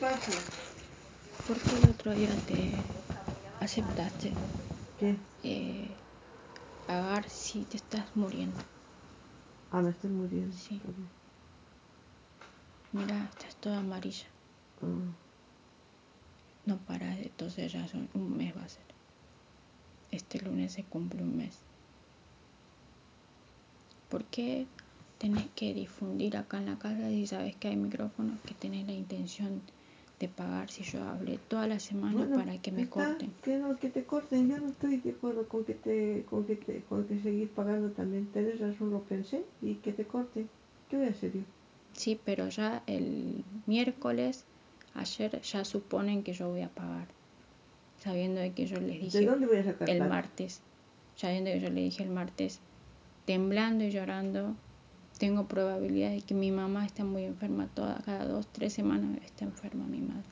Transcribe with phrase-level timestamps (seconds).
[0.00, 0.32] ¿Qué pasa?
[1.46, 2.86] ¿Por qué el otro día te
[3.60, 4.34] aceptaste
[4.98, 5.18] ¿Qué?
[5.42, 5.94] eh,
[6.86, 8.58] pagar si te estás muriendo?
[9.70, 10.56] Ah, me estoy muriendo.
[10.56, 10.80] Sí.
[12.92, 14.24] Mira, estás toda amarilla.
[14.80, 14.86] Ah,
[16.64, 18.86] No paras de toser, ya son un mes va a ser.
[20.10, 21.58] Este lunes se cumple un mes.
[24.08, 24.66] ¿Por qué
[25.18, 28.94] tenés que difundir acá en la casa si sabes que hay micrófonos que tenés la
[28.94, 29.60] intención
[30.20, 33.32] de pagar si yo hablé toda la semana bueno, para que me está, corten?
[33.42, 34.48] Que no, que te corten.
[34.50, 37.88] Yo no estoy de acuerdo con que te, con que te, con que seguir pagando
[37.90, 38.26] también.
[38.26, 40.48] Tenés razón, lo pensé y que te corten.
[40.90, 41.40] ¿Qué voy a hacer yo?
[41.94, 44.44] Sí, pero ya el miércoles,
[44.94, 47.08] ayer ya suponen que yo voy a pagar.
[47.98, 50.14] Sabiendo de que yo les ¿De dije dónde voy a sacar el plata?
[50.14, 50.60] martes,
[51.16, 52.60] sabiendo que yo le dije el martes,
[53.24, 54.54] temblando y llorando,
[55.20, 59.44] tengo probabilidad de que mi mamá está muy enferma toda, cada dos, tres semanas está
[59.44, 60.24] enferma mi madre.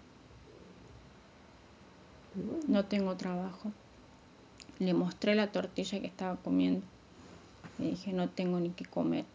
[2.66, 3.70] No tengo trabajo.
[4.78, 6.80] Le mostré la tortilla que estaba comiendo.
[7.78, 9.26] Le dije, no tengo ni que comer.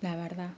[0.00, 0.50] La verdad.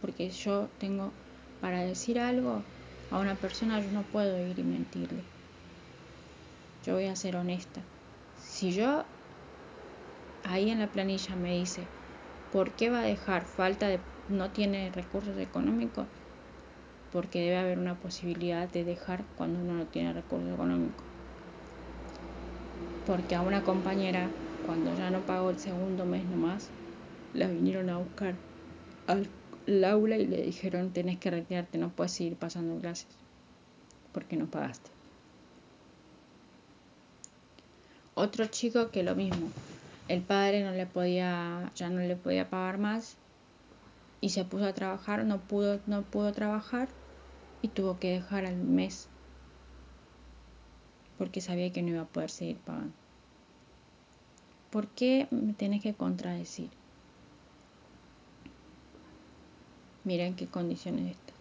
[0.00, 1.12] Porque yo tengo,
[1.60, 2.64] para decir algo
[3.10, 5.22] a una persona, yo no puedo ir y mentirle.
[6.84, 7.80] Yo voy a ser honesta.
[8.50, 9.04] Si yo
[10.42, 11.86] ahí en la planilla me dice,
[12.50, 16.08] ¿por qué va a dejar falta de, no tiene recursos económicos?
[17.12, 21.06] Porque debe haber una posibilidad de dejar cuando uno no tiene recursos económicos.
[23.06, 24.28] Porque a una compañera,
[24.66, 26.70] cuando ya no pagó el segundo mes nomás,
[27.32, 28.34] la vinieron a buscar
[29.06, 29.30] al,
[29.84, 33.06] aula y le dijeron, tenés que retirarte, no puedes seguir pasando clases,
[34.12, 34.99] porque no pagaste.
[38.20, 39.50] Otro chico que lo mismo,
[40.06, 43.16] el padre no le podía, ya no le podía pagar más
[44.20, 46.90] y se puso a trabajar, no pudo, no pudo trabajar
[47.62, 49.08] y tuvo que dejar al mes
[51.16, 52.92] porque sabía que no iba a poder seguir pagando.
[54.68, 56.68] ¿Por qué me tenés que contradecir?
[60.04, 61.32] Mira en qué condiciones está.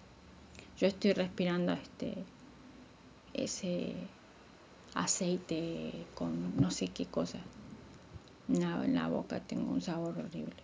[0.78, 2.24] Yo estoy respirando este
[3.34, 3.96] ese
[4.96, 7.40] aceite con no sé qué cosa.
[8.50, 10.64] En la, en la boca tengo un sabor horrible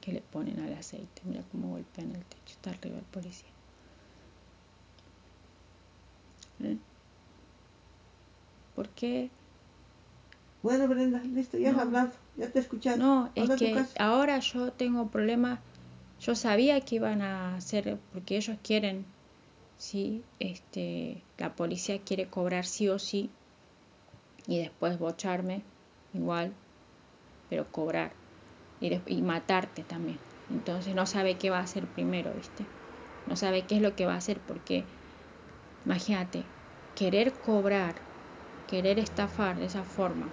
[0.00, 1.22] que le ponen al aceite.
[1.24, 2.52] Mira cómo golpean el techo.
[2.56, 3.48] Está arriba el policía.
[6.62, 6.76] ¿Eh?
[8.74, 9.30] ¿Por qué?
[10.62, 11.82] Bueno, Brenda, listo, ya has No.
[11.82, 12.98] hablado, ya te he escuchado.
[12.98, 15.60] No, es que ahora yo tengo problemas.
[16.20, 19.04] Yo sabía que iban a hacer, porque ellos quieren,
[19.76, 23.30] sí, este, la policía quiere cobrar sí o sí
[24.46, 25.62] y después bocharme,
[26.12, 26.52] igual,
[27.48, 28.12] pero cobrar
[28.80, 30.20] y, y matarte también.
[30.50, 32.66] Entonces no sabe qué va a hacer primero, ¿viste?
[33.26, 34.86] No sabe qué es lo que va a hacer porque,
[35.84, 36.44] imagínate,
[36.94, 37.94] querer cobrar,
[38.66, 40.28] querer estafar de esa forma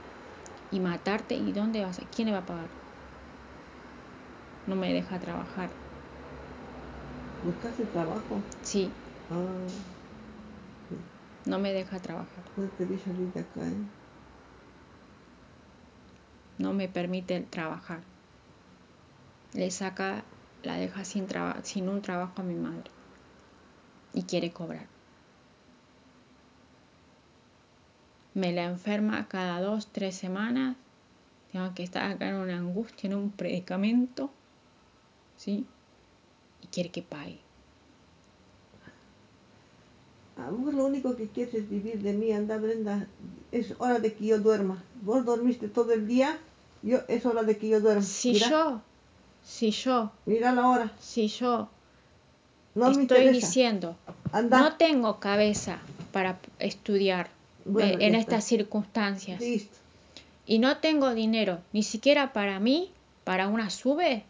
[0.69, 2.69] y matarte, ¿y dónde vas a, quién le va a pagar?
[4.65, 5.69] No me deja trabajar.
[7.43, 8.43] ¿Buscaste trabajo?
[8.61, 8.91] Sí,
[9.31, 9.65] Ah,
[11.45, 12.43] no me deja trabajar.
[12.55, 13.85] no te vi salir de acá, ¿eh?
[16.57, 18.03] No me permite el trabajar.
[19.53, 20.25] Le saca,
[20.63, 22.91] la deja sin, traba- sin un trabajo a mi madre.
[24.13, 24.87] Y quiere cobrar.
[28.33, 30.75] Me la enferma cada dos, tres semanas.
[31.51, 34.31] Tengo que estar acá en una angustia, en un predicamento.
[35.35, 35.65] ¿Sí?
[36.61, 37.50] Y quiere que pague.
[40.49, 43.07] Vos lo único que quieres es vivir de mí, anda Brenda,
[43.51, 44.83] es hora de que yo duerma.
[45.01, 46.37] Vos dormiste todo el día,
[46.81, 48.01] yo es hora de que yo duerma.
[48.01, 48.81] Si mira, yo,
[49.43, 51.67] si yo, mira la hora, si yo
[52.75, 53.31] no me estoy interesa.
[53.47, 53.95] diciendo,
[54.31, 54.59] Anda.
[54.59, 55.79] no tengo cabeza
[56.11, 57.29] para estudiar
[57.65, 59.77] Bueno, eh, en estas circunstancias Listo.
[60.45, 62.91] y no tengo dinero ni siquiera para mí,
[63.25, 64.23] para una sube,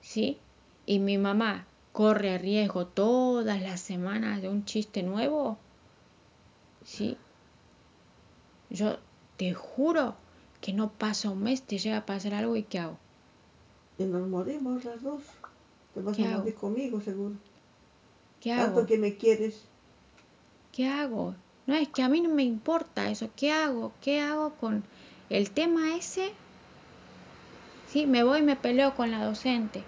[0.00, 0.38] ¿sí?
[0.86, 2.86] Y mi mamá corre riesgo
[3.32, 5.56] todas las semanas de un chiste nuevo,
[6.84, 7.16] ¿sí?
[8.68, 8.98] Yo
[9.38, 10.14] te juro
[10.60, 12.98] que no pasa un mes, te llega a pasar algo y ¿qué hago?
[13.98, 15.22] Y nos morimos las dos.
[15.94, 16.40] Te vas ¿Qué a hago?
[16.40, 17.34] morir conmigo, seguro.
[18.42, 18.86] ¿Qué Tanto hago?
[18.86, 19.62] que me quieres.
[20.72, 21.34] ¿Qué hago?
[21.66, 23.30] No, es que a mí no me importa eso.
[23.34, 23.92] ¿Qué hago?
[24.02, 24.82] ¿Qué hago con
[25.30, 26.32] el tema ese?
[27.88, 29.82] Sí, me voy y me peleo con la docente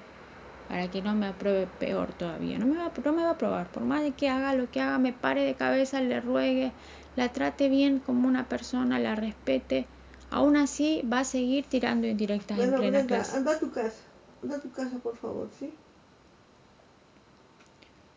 [0.69, 2.59] para que no me apruebe peor todavía.
[2.59, 3.71] No me va, no me va a aprobar.
[3.71, 6.73] Por más de que haga lo que haga, me pare de cabeza, le ruegue,
[7.17, 9.87] la trate bien como una persona, la respete.
[10.31, 13.37] aún así va a seguir tirando indirectas en plena Brenda, clase.
[13.37, 14.03] anda a tu casa.
[14.43, 15.71] Anda a tu casa, por favor, ¿sí?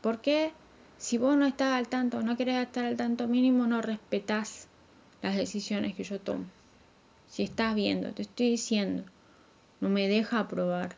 [0.01, 0.51] ¿Por qué?
[0.97, 4.67] Si vos no estás al tanto, no querés estar al tanto mínimo, no respetás
[5.21, 6.45] las decisiones que yo tomo.
[7.27, 9.03] Si estás viendo, te estoy diciendo,
[9.79, 10.95] no me deja aprobar.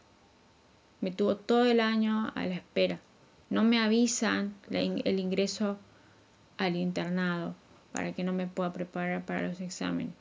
[1.02, 3.00] Me tuvo todo el año a la espera.
[3.50, 5.78] No me avisan el ingreso
[6.58, 7.56] al internado
[7.92, 10.14] para que no me pueda preparar para los exámenes.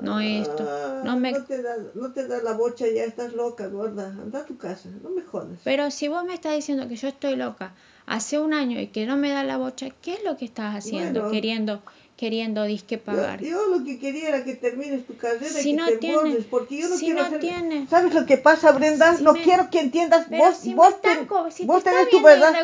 [0.00, 1.30] No esto, Ah, no me...
[1.32, 4.08] no te da, no te da la bocha, ya estás loca, gorda.
[4.08, 5.60] Anda a tu casa, no me jodas.
[5.62, 7.74] Pero si vos me estás diciendo que yo estoy loca
[8.06, 10.74] hace un año y que no me da la bocha, ¿qué es lo que estás
[10.74, 11.20] haciendo?
[11.20, 11.32] Bueno.
[11.32, 11.82] queriendo,
[12.16, 13.40] queriendo disque Yo, pagar.
[13.40, 16.16] yo lo que quería era que termines tu carrera Si y que no te tiene-
[16.16, 17.40] borres, porque yo no si quiero no hacer...
[17.40, 19.16] tiene- ¿Sabes lo que pasa, Brenda?
[19.16, 20.26] Si no me- quiero que entiendas.
[20.30, 22.54] Pero vos si vos, ten- si vos te tenés tu verdad.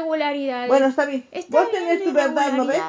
[0.68, 1.26] Bueno, está bien.
[1.32, 2.80] Está vos tenés tu verdad, ¿no ves?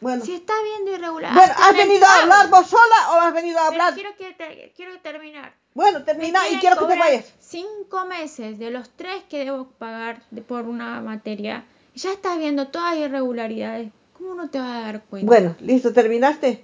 [0.00, 0.24] Bueno.
[0.24, 1.48] Si está viendo irregularidades.
[1.56, 3.94] Bueno, ¿has venido a hablar vos sola o has venido a Pero hablar?
[3.94, 5.52] quiero, que te- quiero terminar.
[5.74, 7.32] Bueno, termina y quiero que te vayas.
[7.38, 11.64] Cinco meses de los tres que debo pagar por una materia.
[11.94, 13.92] Ya estás viendo todas las irregularidades.
[14.20, 15.26] ¿Cómo no te vas a dar cuenta?
[15.26, 16.62] Bueno, listo, ¿terminaste?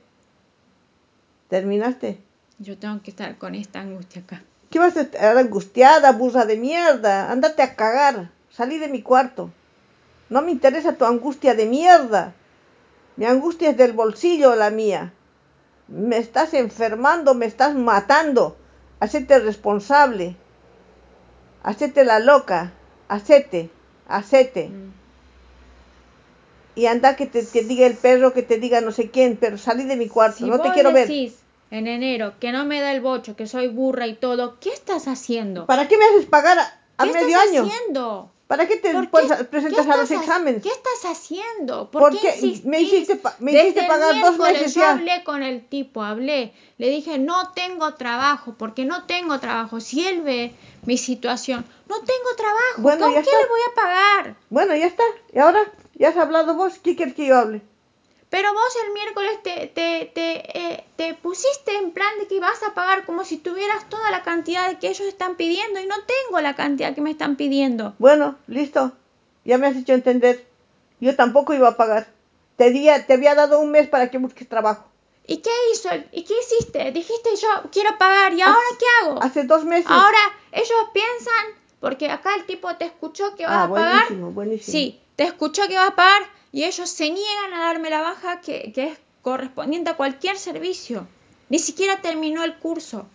[1.49, 2.19] ¿Terminaste?
[2.59, 4.43] Yo tengo que estar con esta angustia acá.
[4.69, 7.33] ¿Qué vas a estar angustiada, burra de mierda?
[7.33, 8.31] Ándate a cagar.
[8.51, 9.51] Salí de mi cuarto.
[10.29, 12.35] No me interesa tu angustia de mierda.
[13.17, 15.15] Mi angustia es del bolsillo, la mía.
[15.89, 18.59] Me estás enfermando, me estás matando.
[19.01, 20.37] Hacete responsable.
[21.63, 22.75] Hacete la loca.
[23.09, 23.71] Hacete.
[24.09, 24.69] Hacete.
[24.69, 24.96] Mm.
[26.77, 29.59] Y anda que te que diga el perro, que te diga no sé quién, pero
[29.59, 30.39] salí de mi cuarto.
[30.39, 31.09] Si no te quiero ver.
[31.09, 31.35] decís
[31.73, 35.09] en enero que no me da el bocho, que soy burra y todo, ¿qué estás
[35.09, 35.67] haciendo?
[35.67, 37.63] ¿Para qué me haces pagar a, a ¿Qué medio estás año?
[37.65, 38.31] haciendo?
[38.47, 40.63] ¿Para qué te ¿Por pues, qué- presentas qué a los exámenes?
[40.63, 41.91] ¿Qué estás haciendo?
[41.91, 42.65] ¿Por, qué insistís?
[42.65, 44.91] me hiciste me Desde hiciste el pagar dos meses yo ya.
[44.93, 46.53] hablé con el tipo, hablé.
[46.79, 49.81] Le dije, no tengo trabajo, porque no tengo trabajo.
[49.81, 50.53] Si él ve
[50.85, 52.83] mi situación, no tengo trabajo.
[52.83, 53.41] Bueno, ¿Con ya qué está.
[53.43, 54.37] le voy a pagar?
[54.51, 55.03] Bueno, ya está.
[55.35, 55.61] ¿Y ahora?
[55.97, 56.79] ¿Ya has hablado vos?
[56.79, 57.63] ¿Qué quieres que yo hable?
[58.29, 62.61] Pero vos el miércoles te, te, te, eh, te pusiste en plan de que ibas
[62.65, 66.41] a pagar como si tuvieras toda la cantidad que ellos están pidiendo y no tengo
[66.41, 67.95] la cantidad que me están pidiendo.
[67.99, 68.93] Bueno, listo.
[69.45, 70.45] Ya me has hecho entender.
[71.01, 72.09] Yo tampoco iba a pagar.
[72.57, 74.85] Te, di- te había dado un mes para que busques trabajo.
[75.29, 75.89] ¿Y qué hizo?
[76.13, 76.91] ¿Y qué hiciste?
[76.93, 79.23] Dijiste yo quiero pagar y ahora qué hago?
[79.23, 79.87] Hace dos meses.
[79.91, 80.19] Ahora
[80.53, 81.47] ellos piensan,
[81.81, 83.93] porque acá el tipo te escuchó que vas Ah, a pagar.
[84.09, 84.73] buenísimo, buenísimo.
[84.73, 88.41] Sí, te escuchó que vas a pagar y ellos se niegan a darme la baja
[88.41, 91.07] que, que es correspondiente a cualquier servicio.
[91.49, 93.07] Ni siquiera terminó el curso.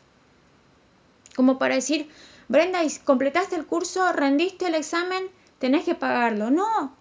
[1.35, 2.09] Como para decir,
[2.47, 6.51] Brenda, ¿y completaste el curso, rendiste el examen, tenés que pagarlo.
[6.51, 6.93] No.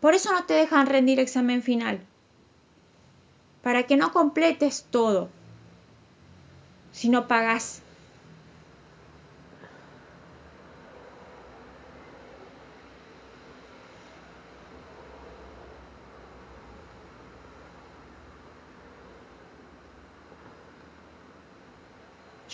[0.00, 2.00] Por eso no te dejan rendir examen final.
[3.62, 5.28] Para que no completes todo.
[6.92, 7.82] Si no pagas.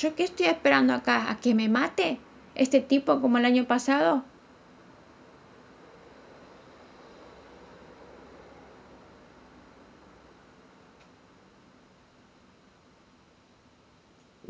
[0.03, 1.31] ¿Yo qué estoy esperando acá?
[1.31, 2.19] ¿A que me mate
[2.57, 4.25] este tipo como el año pasado?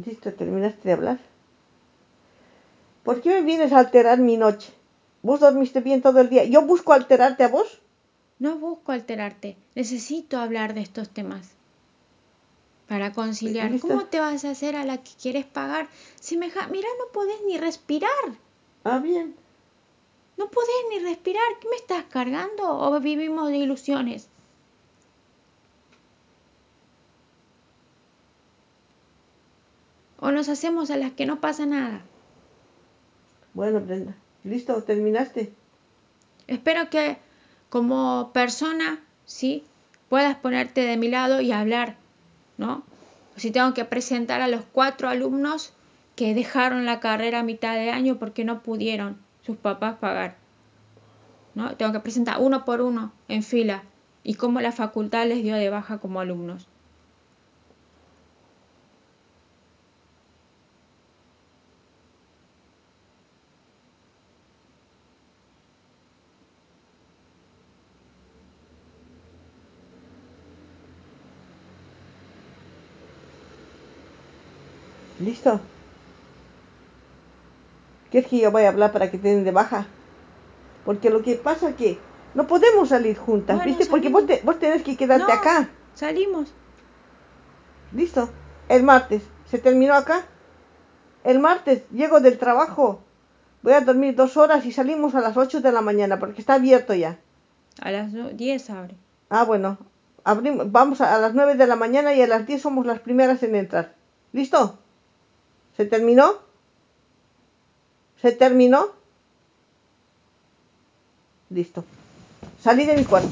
[0.03, 1.19] Listo, terminaste de hablar.
[3.05, 4.73] ¿Por qué me vienes a alterar mi noche?
[5.21, 6.45] ¿Vos dormiste bien todo el día?
[6.45, 7.83] ¿Yo busco alterarte a vos?
[8.39, 11.62] No busco alterarte, necesito hablar de estos temas.
[12.89, 13.79] Para conciliar.
[13.81, 15.89] ¿cómo te vas a hacer a la que quieres pagar?
[16.21, 18.11] Semeja, mira, no podés ni respirar.
[18.85, 19.35] Ah, bien.
[20.37, 21.43] No podés ni respirar.
[21.61, 22.65] ¿Qué me estás cargando?
[22.69, 24.29] ¿O vivimos de ilusiones?
[30.19, 32.03] ¿O nos hacemos a las que no pasa nada?
[33.55, 34.15] Bueno, Brenda.
[34.45, 35.53] Listo, terminaste.
[36.47, 37.19] Espero que
[37.69, 39.65] como persona, sí,
[40.09, 41.97] puedas ponerte de mi lado y hablar,
[42.59, 42.83] ¿no?
[43.37, 45.73] Si tengo que presentar a los cuatro alumnos
[46.17, 50.37] que dejaron la carrera a mitad de año porque no pudieron sus papás pagar,
[51.55, 51.77] ¿no?
[51.77, 53.83] Tengo que presentar uno por uno en fila
[54.23, 56.69] y cómo la facultad les dio de baja como alumnos.
[75.33, 75.61] ¿Listo?
[78.11, 79.87] ¿Quieres que yo vaya a hablar para que te den de baja?
[80.85, 81.99] Porque lo que pasa es que
[82.35, 83.87] no podemos salir juntas, Bueno, ¿viste?
[83.91, 85.33] Porque vos, te- vos tenés que quedarte No.
[85.33, 85.71] acá.
[85.95, 86.53] Salimos.
[87.93, 88.29] ¿Listo?
[88.69, 89.23] El martes.
[89.47, 90.21] ¿Se terminó acá?
[91.25, 93.01] El martes llego del trabajo.
[93.63, 96.55] Voy a dormir dos horas y salimos a las 8 de la mañana porque está
[96.55, 97.19] abierto ya.
[97.81, 98.97] A las 10 abre.
[99.31, 99.79] Ah, bueno.
[100.25, 103.01] Abrimos, vamos a, a las 9 de la mañana y a las 10 somos las
[103.01, 103.95] primeras en entrar.
[104.35, 104.79] ¿Listo?
[105.77, 106.35] ¿Se terminó?
[108.21, 108.91] ¿Se terminó?
[111.51, 111.85] Listo.
[112.63, 113.29] Salí de mi cuarto.